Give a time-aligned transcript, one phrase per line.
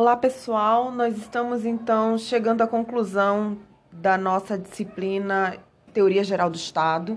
[0.00, 0.92] Olá, pessoal.
[0.92, 3.58] Nós estamos então chegando à conclusão
[3.90, 5.56] da nossa disciplina
[5.92, 7.16] Teoria Geral do Estado.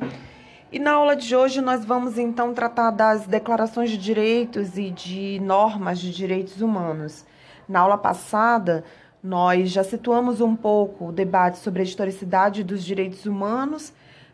[0.71, 5.39] E na aula de hoje nós vamos então tratar das declarações de direitos e de
[5.43, 7.23] normas de direitos humanos.
[7.69, 8.83] Na aula passada,
[9.23, 13.93] nós já situamos um pouco o debate sobre a historicidade dos direitos humanos,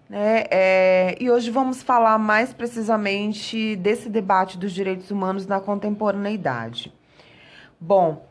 [0.09, 0.45] né?
[0.49, 6.93] É, e hoje vamos falar mais precisamente desse debate dos direitos humanos na contemporaneidade.
[7.77, 8.26] Bom,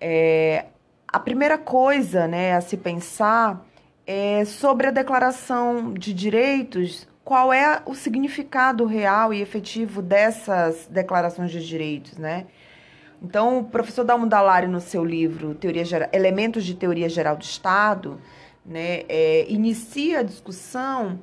[0.00, 0.66] é,
[1.08, 3.64] a primeira coisa né, a se pensar
[4.06, 11.50] é sobre a Declaração de Direitos, qual é o significado real e efetivo dessas declarações
[11.50, 12.46] de direitos, né?
[13.20, 17.42] Então, o professor Dalmo Dallari, no seu livro Teoria Geral, Elementos de Teoria Geral do
[17.42, 18.20] Estado,
[18.64, 21.18] né, é, inicia a discussão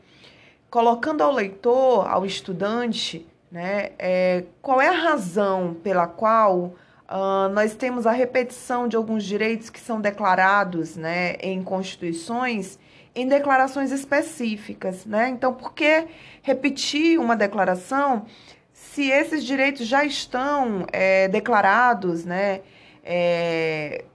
[0.69, 6.73] colocando ao leitor, ao estudante, né, é, qual é a razão pela qual
[7.09, 12.79] Uh, nós temos a repetição de alguns direitos que são declarados né, em constituições
[13.15, 15.05] em declarações específicas.
[15.05, 15.29] Né?
[15.29, 16.07] Então, por que
[16.41, 18.25] repetir uma declaração
[18.71, 22.61] se esses direitos já estão é, declarados né,
[23.03, 24.05] é,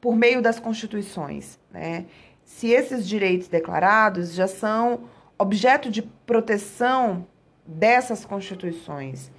[0.00, 1.58] por meio das constituições?
[1.70, 2.06] Né?
[2.44, 5.04] Se esses direitos declarados já são
[5.38, 7.26] objeto de proteção
[7.66, 9.30] dessas constituições.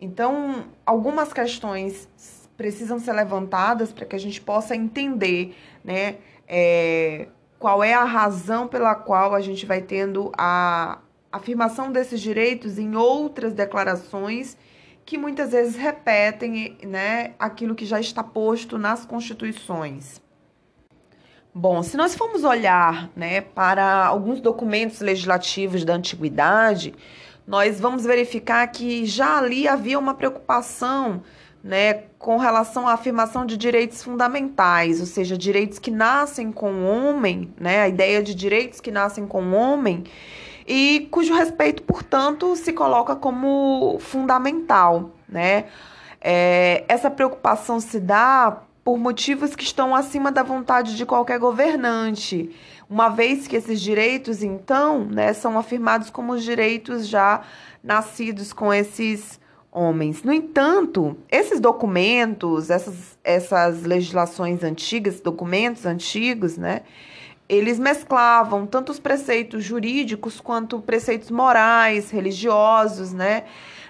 [0.00, 2.08] Então, algumas questões
[2.58, 6.16] precisam ser levantadas para que a gente possa entender, né,
[6.48, 10.98] é, qual é a razão pela qual a gente vai tendo a
[11.30, 14.56] afirmação desses direitos em outras declarações
[15.06, 20.20] que muitas vezes repetem, né, aquilo que já está posto nas constituições.
[21.54, 26.92] Bom, se nós formos olhar, né, para alguns documentos legislativos da antiguidade,
[27.46, 31.22] nós vamos verificar que já ali havia uma preocupação
[31.62, 36.86] né, com relação à afirmação de direitos fundamentais, ou seja, direitos que nascem com o
[36.86, 40.04] homem, né, a ideia de direitos que nascem com o homem
[40.66, 45.64] e cujo respeito, portanto, se coloca como fundamental, né?
[46.20, 52.54] É, essa preocupação se dá por motivos que estão acima da vontade de qualquer governante,
[52.88, 57.42] uma vez que esses direitos, então, né, são afirmados como os direitos já
[57.82, 59.38] nascidos com esses
[59.70, 60.22] homens.
[60.22, 66.82] No entanto, esses documentos, essas, essas legislações antigas, documentos antigos, né,
[67.48, 73.44] eles mesclavam tanto os preceitos jurídicos quanto preceitos morais, religiosos, né,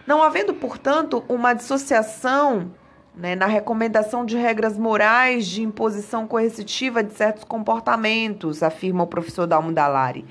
[0.06, 2.70] não havendo, portanto, uma dissociação
[3.14, 9.46] né, na recomendação de regras morais de imposição coercitiva de certos comportamentos, afirma o professor
[9.46, 10.24] Dalmo Dallari.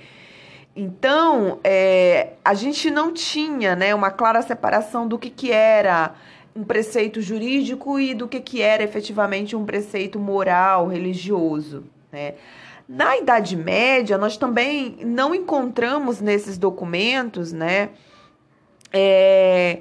[0.79, 6.13] Então, é, a gente não tinha né, uma clara separação do que, que era
[6.55, 11.85] um preceito jurídico e do que, que era efetivamente um preceito moral, religioso.
[12.11, 12.35] Né?
[12.87, 17.89] Na Idade Média, nós também não encontramos nesses documentos né,
[18.93, 19.79] é,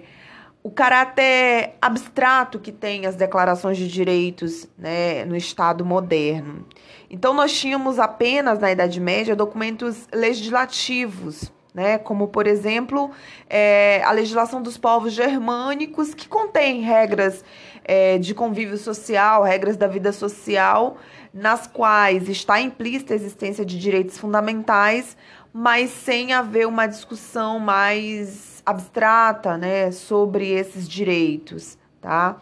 [0.63, 6.65] o caráter abstrato que tem as declarações de direitos né, no Estado moderno.
[7.11, 13.11] Então, nós tínhamos apenas na Idade Média documentos legislativos, né, como, por exemplo,
[13.51, 17.45] é, a legislação dos povos germânicos, que contém regras
[17.85, 20.97] é, de convívio social, regras da vida social,
[21.33, 25.17] nas quais está implícita a existência de direitos fundamentais,
[25.53, 31.79] mas sem haver uma discussão mais abstrata né, sobre esses direitos.
[32.01, 32.37] Tá?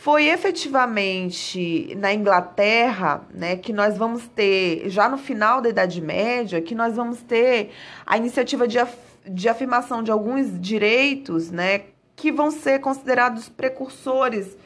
[0.00, 6.62] Foi efetivamente na Inglaterra, né, que nós vamos ter, já no final da Idade Média,
[6.62, 7.70] que nós vamos ter
[8.06, 8.96] a iniciativa de, af
[9.26, 11.82] de afirmação de alguns direitos, né,
[12.16, 14.56] que vão ser considerados precursores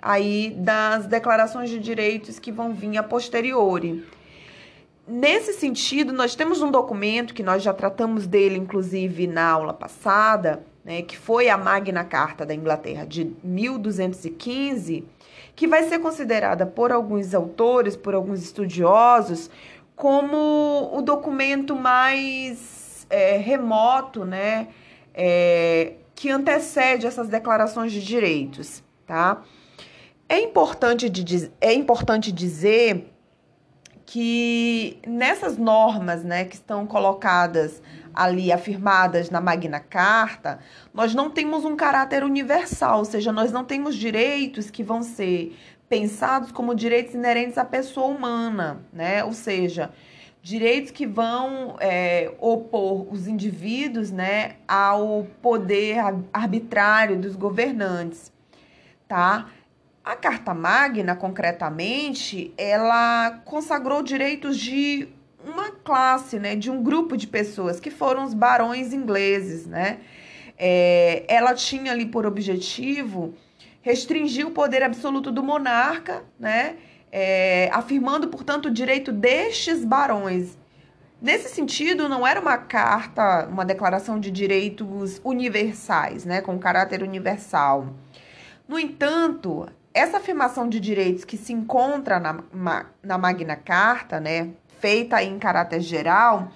[0.00, 4.06] aí das declarações de direitos que vão vir a posteriori.
[5.08, 10.64] Nesse sentido, nós temos um documento que nós já tratamos dele, inclusive, na aula passada,
[10.84, 15.04] né, que foi a Magna Carta da Inglaterra de 1215,
[15.56, 19.50] que vai ser considerada por alguns autores, por alguns estudiosos,
[19.96, 24.68] como o documento mais é, remoto, né,
[25.14, 29.42] é, que antecede essas declarações de direitos, tá?
[30.28, 33.13] É importante, de, é importante dizer
[34.06, 40.58] que nessas normas né, que estão colocadas ali, afirmadas na Magna Carta,
[40.92, 45.56] nós não temos um caráter universal, ou seja, nós não temos direitos que vão ser
[45.88, 49.24] pensados como direitos inerentes à pessoa humana, né?
[49.24, 49.90] Ou seja,
[50.42, 55.96] direitos que vão é, opor os indivíduos né, ao poder
[56.32, 58.32] arbitrário dos governantes,
[59.08, 59.48] tá?
[60.04, 65.08] A Carta Magna, concretamente, ela consagrou direitos de
[65.42, 70.00] uma classe, né, de um grupo de pessoas que foram os barões ingleses, né?
[70.58, 73.34] É, ela tinha ali por objetivo
[73.80, 76.76] restringir o poder absoluto do monarca, né?
[77.10, 80.58] É, afirmando, portanto, o direito destes barões.
[81.20, 87.94] Nesse sentido, não era uma carta, uma declaração de direitos universais, né, com caráter universal.
[88.68, 94.50] No entanto, essa afirmação de direitos que se encontra na, na Magna Carta, né,
[94.80, 96.48] feita em caráter geral,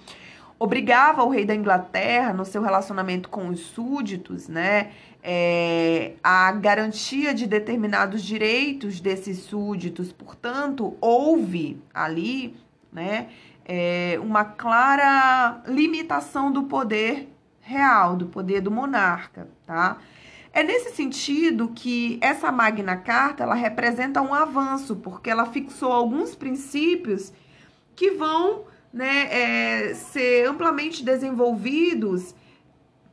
[0.59, 4.91] obrigava o rei da Inglaterra, no seu relacionamento com os súditos, né,
[5.23, 10.11] é, a garantia de determinados direitos desses súditos.
[10.11, 12.57] Portanto, houve ali,
[12.91, 13.29] né,
[13.63, 17.29] é, uma clara limitação do poder
[17.61, 19.97] real, do poder do monarca, tá?
[20.51, 26.35] É nesse sentido que essa Magna Carta ela representa um avanço, porque ela fixou alguns
[26.35, 27.31] princípios
[27.95, 32.33] que vão né, é, ser amplamente desenvolvidos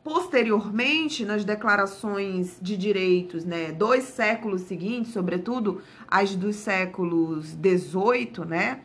[0.03, 8.81] posteriormente nas declarações de direitos, né, dos séculos seguintes, sobretudo as dos séculos 18, né,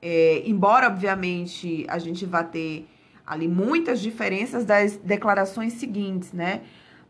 [0.00, 2.88] é, embora obviamente a gente vá ter
[3.26, 6.62] ali muitas diferenças das declarações seguintes, né,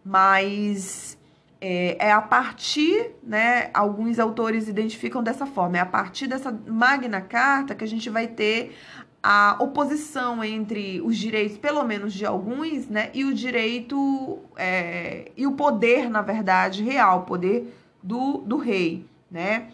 [0.04, 1.18] mas
[1.60, 7.20] é, é, a partir, né, alguns autores identificam dessa forma, é a partir dessa Magna
[7.20, 8.76] Carta que a gente vai ter
[9.22, 15.46] a oposição entre os direitos, pelo menos de alguns, né, e o direito é, e
[15.46, 17.72] o poder, na verdade, real, o poder
[18.02, 19.68] do, do rei, né?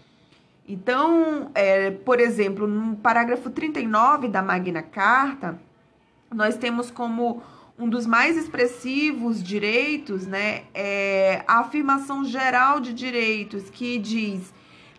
[0.68, 5.58] Então, é, por exemplo, no parágrafo 39 da Magna Carta,
[6.30, 7.42] nós temos como
[7.78, 14.52] um dos mais expressivos direitos, né, é a afirmação geral de direitos que diz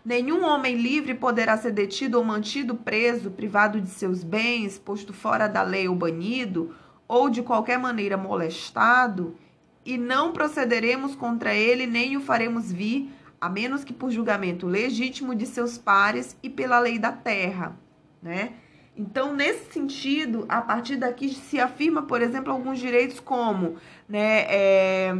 [0.04, 5.46] Nenhum homem livre poderá ser detido ou mantido preso, privado de seus bens, posto fora
[5.46, 6.74] da lei ou banido,
[7.06, 9.36] ou de qualquer maneira molestado,
[9.84, 15.34] e não procederemos contra ele, nem o faremos vir, a menos que por julgamento legítimo
[15.34, 17.78] de seus pares e pela lei da terra,
[18.22, 18.54] né?
[19.00, 23.76] Então, nesse sentido, a partir daqui se afirma, por exemplo, alguns direitos como,
[24.06, 25.16] né, é,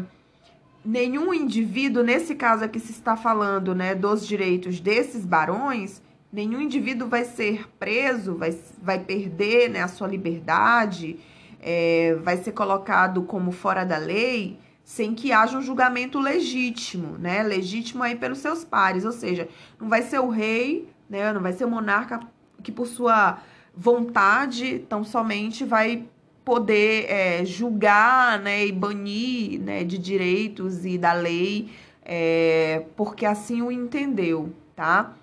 [0.84, 7.08] nenhum indivíduo, nesse caso aqui se está falando, né, dos direitos desses barões, nenhum indivíduo
[7.08, 11.18] vai ser preso, vai, vai perder, né, a sua liberdade,
[11.58, 17.42] é, vai ser colocado como fora da lei, sem que haja um julgamento legítimo, né,
[17.42, 19.48] legítimo aí pelos seus pares, ou seja,
[19.80, 22.20] não vai ser o rei, né, não vai ser o monarca
[22.62, 23.38] que por sua
[23.75, 26.05] vontade tão somente vai
[26.44, 31.70] poder é, julgar né, e banir né, de direitos e da lei,
[32.02, 35.14] é, porque assim o entendeu, tá?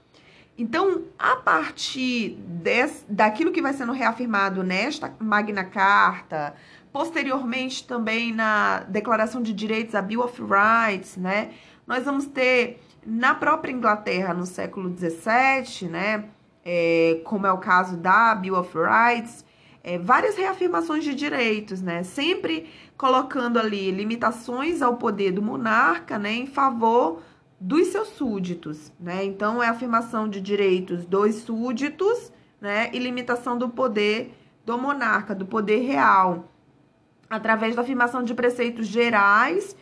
[0.58, 2.38] Então, a partir
[3.08, 6.56] daquilo que vai sendo reafirmado nesta Magna Carta,
[6.92, 11.52] posteriormente também na Declaração de Direitos, a Bill of Rights, né?
[11.86, 16.26] Nós vamos ter na própria Inglaterra, no século XVII, né?
[16.70, 19.46] É, como é o caso da Bill of Rights,
[19.82, 22.04] é, várias reafirmações de direitos, né?
[22.04, 27.22] Sempre colocando ali limitações ao poder do monarca, né, em favor
[27.58, 29.24] dos seus súditos, né?
[29.24, 35.46] Então é afirmação de direitos dos súditos, né, e limitação do poder do monarca, do
[35.46, 36.52] poder real,
[37.30, 39.74] através da afirmação de preceitos gerais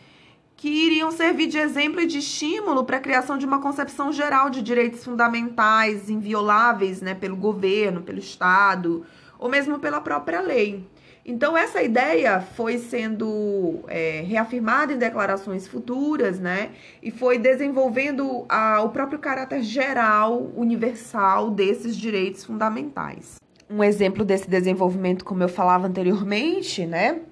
[0.56, 4.48] que iriam servir de exemplo e de estímulo para a criação de uma concepção geral
[4.48, 9.04] de direitos fundamentais, invioláveis né, pelo governo, pelo Estado,
[9.38, 10.82] ou mesmo pela própria lei.
[11.28, 16.70] Então, essa ideia foi sendo é, reafirmada em declarações futuras, né?
[17.02, 23.40] E foi desenvolvendo a, o próprio caráter geral, universal desses direitos fundamentais.
[23.68, 27.22] Um exemplo desse desenvolvimento, como eu falava anteriormente, né?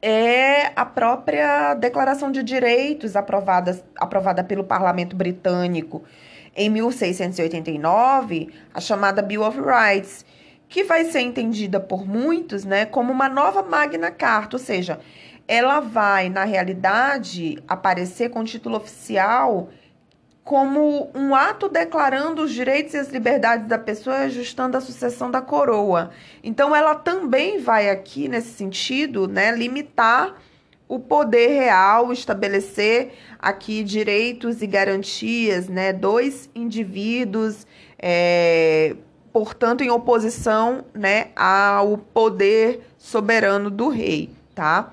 [0.00, 6.04] É a própria Declaração de Direitos aprovada, aprovada pelo Parlamento Britânico
[6.54, 10.24] em 1689, a chamada Bill of Rights,
[10.68, 14.98] que vai ser entendida por muitos né, como uma nova Magna Carta, ou seja,
[15.46, 19.68] ela vai, na realidade, aparecer com título oficial
[20.46, 25.28] como um ato declarando os direitos e as liberdades da pessoa e ajustando a sucessão
[25.28, 26.12] da coroa.
[26.40, 30.36] Então, ela também vai aqui, nesse sentido, né, limitar
[30.86, 37.66] o poder real, estabelecer aqui direitos e garantias né, dos indivíduos,
[37.98, 38.94] é,
[39.32, 44.92] portanto, em oposição né, ao poder soberano do rei, tá?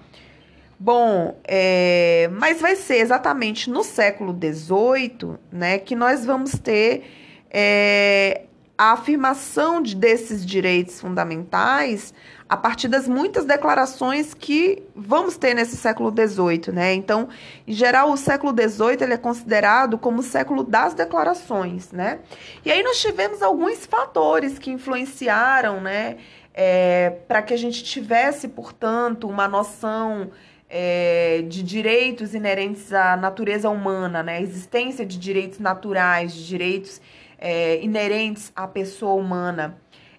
[0.83, 7.09] Bom, é, mas vai ser exatamente no século XVIII né, que nós vamos ter
[7.49, 8.41] é,
[8.77, 12.13] a afirmação de, desses direitos fundamentais
[12.49, 16.93] a partir das muitas declarações que vamos ter nesse século XVIII, né?
[16.93, 17.29] Então,
[17.65, 22.19] em geral, o século XVIII ele é considerado como o século das declarações, né?
[22.65, 26.17] E aí nós tivemos alguns fatores que influenciaram, né,
[26.53, 30.29] é, para que a gente tivesse, portanto, uma noção
[30.75, 34.37] é, de direitos inerentes à natureza humana, né?
[34.37, 36.99] A existência de direitos naturais, de direitos
[37.37, 39.77] é, inerentes à pessoa humana.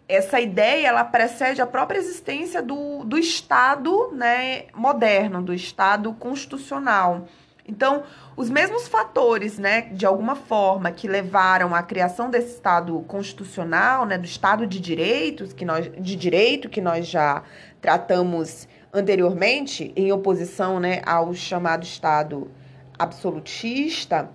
[0.08, 7.26] Essa ideia ela precede a própria existência do, do Estado né, moderno, do Estado constitucional.
[7.66, 8.04] Então,
[8.36, 14.18] os mesmos fatores, né, de alguma forma, que levaram à criação desse Estado constitucional, né,
[14.18, 17.42] do Estado de direitos, que nós, de direito que nós já
[17.80, 22.50] tratamos anteriormente, em oposição né, ao chamado Estado
[22.96, 24.30] absolutista,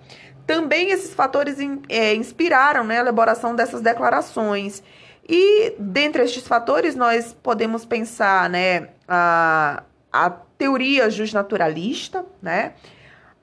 [0.46, 1.56] também esses fatores
[1.88, 4.82] é, inspiraram né, a elaboração dessas declarações.
[5.26, 12.74] E dentre estes fatores, nós podemos pensar né, a, a teoria justnaturalista, né?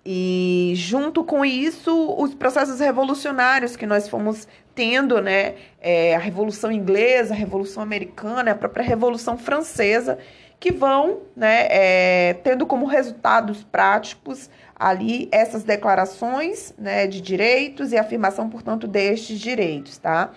[0.10, 5.56] E junto com isso, os processos revolucionários que nós fomos tendo, né?
[5.82, 10.18] É, a Revolução Inglesa, a Revolução Americana, a própria Revolução Francesa,
[10.60, 17.98] que vão né, é, tendo como resultados práticos ali essas declarações né, de direitos e
[17.98, 20.32] afirmação, portanto, destes direitos, tá?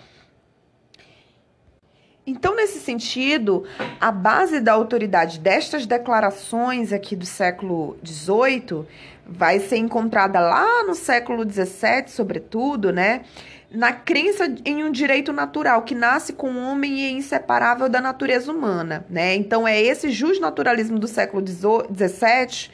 [2.26, 3.64] Então, nesse sentido,
[4.00, 8.86] a base da autoridade destas declarações aqui do século XVIII
[9.26, 13.22] vai ser encontrada lá no século XVII, sobretudo, né?
[13.70, 18.00] Na crença em um direito natural que nasce com o homem e é inseparável da
[18.00, 19.34] natureza humana, né?
[19.36, 22.70] Então é esse justnaturalismo do século XVII,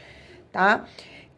[0.51, 0.85] tá?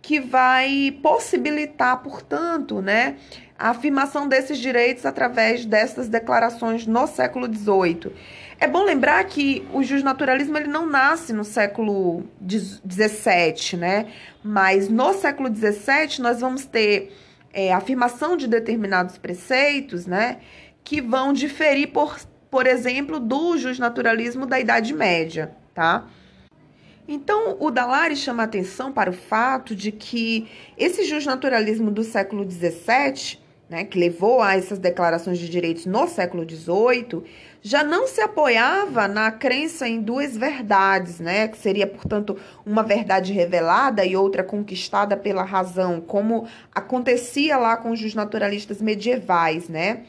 [0.00, 3.16] Que vai possibilitar, portanto, né,
[3.58, 8.12] a afirmação desses direitos através dessas declarações no século XVIII.
[8.60, 14.06] É bom lembrar que o justnaturalismo ele não nasce no século XVII, né?
[14.42, 17.12] Mas no século XVII nós vamos ter
[17.52, 20.38] é, afirmação de determinados preceitos, né,
[20.84, 22.18] que vão diferir, por,
[22.50, 26.06] por exemplo, do justnaturalismo da Idade Média, tá?
[27.06, 33.38] Então, o Dallari chama atenção para o fato de que esse justnaturalismo do século XVII
[33.68, 37.22] né, que levou a essas declarações de direitos no século XVIII,
[37.60, 43.32] já não se apoiava na crença em duas verdades, né, que seria, portanto, uma verdade
[43.32, 50.04] revelada e outra conquistada pela razão, como acontecia lá com os naturalistas medievais, né?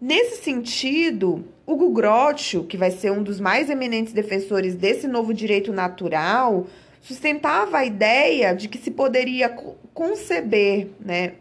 [0.00, 5.72] Nesse sentido, Hugo Grotius, que vai ser um dos mais eminentes defensores desse novo direito
[5.72, 6.68] natural,
[7.00, 9.48] sustentava a ideia de que se poderia
[9.92, 11.32] conceber, né,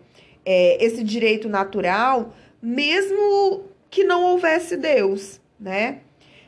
[0.49, 5.99] é, esse direito natural, mesmo que não houvesse Deus, né?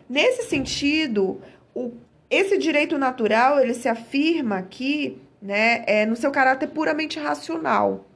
[0.09, 1.41] Nesse sentido,
[1.75, 1.91] o,
[2.29, 8.07] esse direito natural ele se afirma aqui, né, é, no seu caráter puramente racional.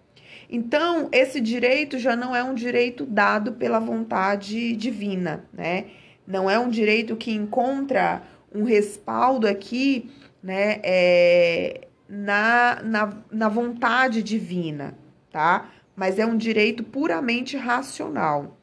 [0.49, 5.87] Então, esse direito já não é um direito dado pela vontade divina, né?
[6.25, 8.23] Não é um direito que encontra
[8.53, 10.09] um respaldo aqui,
[10.41, 14.95] né, é, na, na, na vontade divina,
[15.33, 15.69] tá?
[15.95, 18.57] Mas é um direito puramente racional.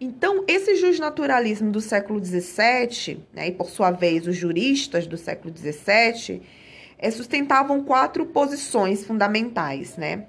[0.00, 5.54] Então, esse justnaturalismo do século XVII, né, e por sua vez os juristas do século
[5.56, 6.42] XVII,
[6.98, 9.96] é, sustentavam quatro posições fundamentais.
[9.96, 10.26] Né?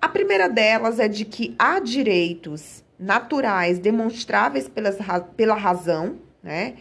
[0.00, 4.98] A primeira delas é de que há direitos naturais demonstráveis pelas,
[5.36, 6.74] pela razão, né?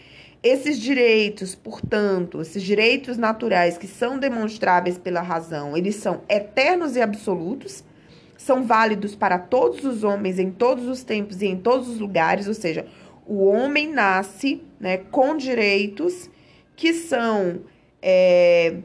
[0.46, 7.02] Esses direitos, portanto, esses direitos naturais que são demonstráveis pela razão, eles são eternos e
[7.02, 7.84] absolutos,
[8.38, 12.48] são válidos para todos os homens em todos os tempos e em todos os lugares,
[12.48, 12.86] ou seja,
[13.26, 16.30] o homem nasce né, com direitos
[16.76, 17.62] que são
[18.00, 18.76] é,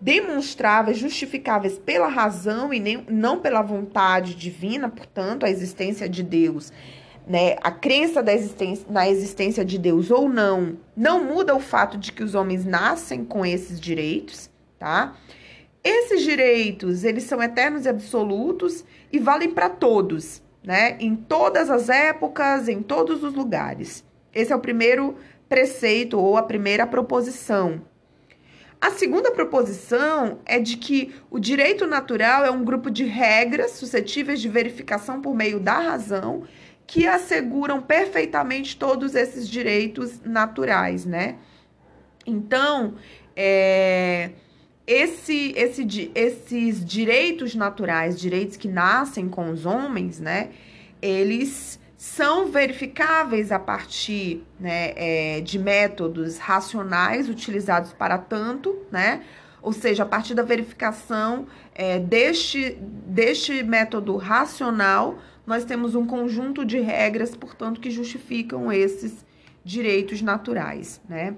[0.00, 6.72] demonstráveis, justificáveis pela razão e nem, não pela vontade divina, portanto, a existência de Deus
[7.26, 12.12] né, a crença existência, na existência de Deus ou não, não muda o fato de
[12.12, 15.16] que os homens nascem com esses direitos, tá?
[15.84, 20.96] Esses direitos, eles são eternos e absolutos e valem para todos, né?
[21.00, 24.04] Em todas as épocas, em todos os lugares.
[24.34, 25.16] Esse é o primeiro
[25.48, 27.82] preceito ou a primeira proposição.
[28.80, 34.40] A segunda proposição é de que o direito natural é um grupo de regras suscetíveis
[34.40, 36.42] de verificação por meio da razão
[36.86, 41.36] que asseguram perfeitamente todos esses direitos naturais, né?
[42.26, 42.94] Então,
[43.34, 44.30] é,
[44.86, 50.50] esse, esse, esses direitos naturais, direitos que nascem com os homens, né,
[51.00, 59.22] eles são verificáveis a partir né, é, de métodos racionais utilizados para tanto, né?
[59.62, 66.64] Ou seja, a partir da verificação é, deste, deste método racional, nós temos um conjunto
[66.64, 69.24] de regras, portanto, que justificam esses
[69.64, 71.36] direitos naturais, né?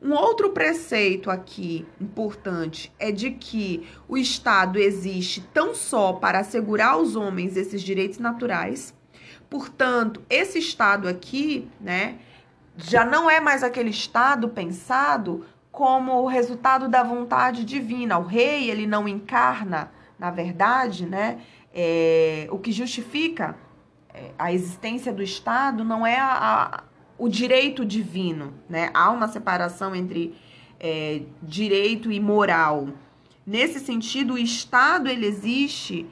[0.00, 6.92] Um outro preceito aqui importante é de que o Estado existe tão só para assegurar
[6.92, 8.94] aos homens esses direitos naturais.
[9.48, 12.18] Portanto, esse Estado aqui, né,
[12.76, 18.18] já não é mais aquele Estado pensado como o resultado da vontade divina.
[18.18, 21.40] O rei, ele não encarna, na verdade, né,
[21.78, 23.54] é, o que justifica
[24.14, 26.84] é, a existência do Estado não é a, a
[27.18, 28.90] o direito divino, né?
[28.92, 30.34] Há uma separação entre
[30.78, 32.88] é, direito e moral.
[33.46, 36.06] Nesse sentido, o Estado ele existe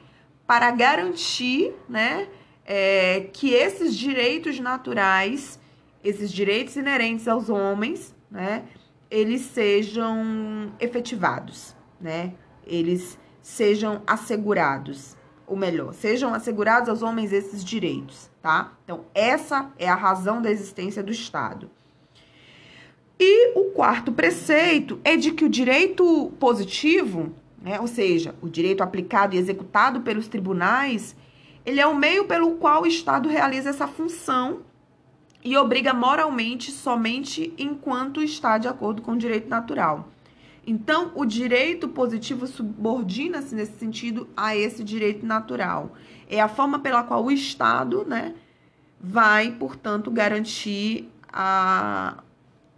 [0.47, 2.27] para garantir, né,
[2.65, 5.59] é, que esses direitos naturais,
[6.03, 8.63] esses direitos inerentes aos homens, né,
[9.09, 12.33] eles sejam efetivados, né?
[12.65, 15.15] Eles sejam assegurados
[15.47, 18.73] ou melhor, sejam assegurados aos homens esses direitos, tá?
[18.83, 21.69] Então, essa é a razão da existência do Estado.
[23.19, 28.81] E o quarto preceito é de que o direito positivo, né, ou seja, o direito
[28.81, 31.15] aplicado e executado pelos tribunais,
[31.65, 34.61] ele é o meio pelo qual o Estado realiza essa função
[35.43, 40.09] e obriga moralmente somente enquanto está de acordo com o direito natural.
[40.67, 45.93] Então, o direito positivo subordina-se nesse sentido a esse direito natural.
[46.27, 48.33] É a forma pela qual o Estado, né,
[48.99, 52.23] vai, portanto, garantir a,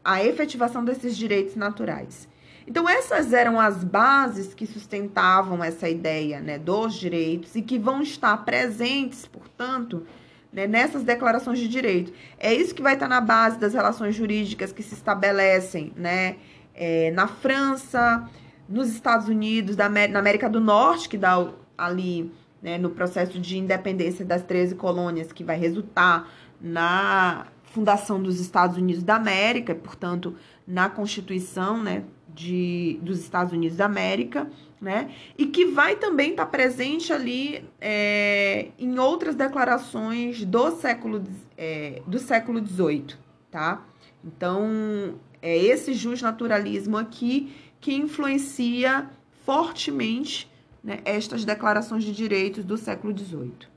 [0.04, 2.28] a efetivação desses direitos naturais.
[2.68, 8.02] Então, essas eram as bases que sustentavam essa ideia né, dos direitos e que vão
[8.02, 10.06] estar presentes, portanto,
[10.52, 12.12] né, nessas declarações de direito.
[12.38, 16.36] É isso que vai estar na base das relações jurídicas que se estabelecem, né?
[16.78, 18.30] É, na França,
[18.70, 23.58] nos Estados Unidos, da, na América do Norte, que dá ali né, no processo de
[23.58, 26.30] independência das 13 colônias, que vai resultar
[26.62, 30.36] na fundação dos Estados Unidos da América, portanto,
[30.66, 34.48] na Constituição né, de, dos Estados Unidos da América,
[34.80, 41.24] né, e que vai também estar tá presente ali é, em outras declarações do século,
[41.58, 43.16] é, do século XVIII,
[43.50, 43.84] tá?
[44.24, 45.16] Então,
[45.48, 49.10] é esse justnaturalismo aqui que influencia
[49.46, 50.50] fortemente
[50.84, 53.77] né, estas declarações de direitos do século XVIII.